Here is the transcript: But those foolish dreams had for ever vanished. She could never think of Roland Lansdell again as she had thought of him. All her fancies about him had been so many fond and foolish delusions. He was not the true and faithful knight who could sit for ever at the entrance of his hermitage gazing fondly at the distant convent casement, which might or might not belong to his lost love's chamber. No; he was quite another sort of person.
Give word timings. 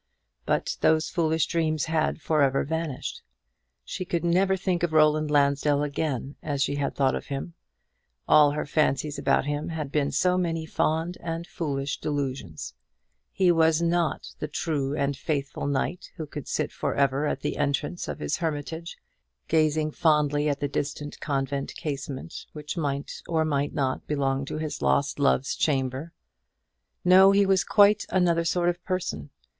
But 0.47 0.77
those 0.81 1.09
foolish 1.11 1.45
dreams 1.45 1.85
had 1.85 2.19
for 2.19 2.41
ever 2.41 2.63
vanished. 2.63 3.21
She 3.85 4.03
could 4.03 4.25
never 4.25 4.57
think 4.57 4.81
of 4.81 4.93
Roland 4.93 5.29
Lansdell 5.29 5.83
again 5.83 6.37
as 6.41 6.63
she 6.63 6.77
had 6.77 6.95
thought 6.95 7.13
of 7.13 7.27
him. 7.27 7.53
All 8.27 8.49
her 8.53 8.65
fancies 8.65 9.19
about 9.19 9.45
him 9.45 9.69
had 9.69 9.91
been 9.91 10.11
so 10.11 10.39
many 10.39 10.65
fond 10.65 11.19
and 11.21 11.45
foolish 11.45 11.99
delusions. 11.99 12.73
He 13.31 13.51
was 13.51 13.79
not 13.79 14.29
the 14.39 14.47
true 14.47 14.95
and 14.95 15.15
faithful 15.15 15.67
knight 15.67 16.11
who 16.15 16.25
could 16.25 16.47
sit 16.47 16.71
for 16.71 16.95
ever 16.95 17.27
at 17.27 17.41
the 17.41 17.57
entrance 17.57 18.07
of 18.07 18.17
his 18.17 18.37
hermitage 18.37 18.97
gazing 19.47 19.91
fondly 19.91 20.49
at 20.49 20.59
the 20.59 20.67
distant 20.67 21.19
convent 21.19 21.75
casement, 21.75 22.47
which 22.53 22.75
might 22.75 23.21
or 23.27 23.45
might 23.45 23.75
not 23.75 24.07
belong 24.07 24.45
to 24.45 24.57
his 24.57 24.81
lost 24.81 25.19
love's 25.19 25.53
chamber. 25.55 26.11
No; 27.05 27.29
he 27.33 27.45
was 27.45 27.63
quite 27.63 28.07
another 28.09 28.43
sort 28.45 28.67
of 28.67 28.83
person. 28.83 29.29